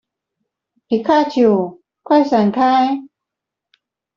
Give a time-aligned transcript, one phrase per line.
[0.87, 3.03] 皮卡丘，快閃開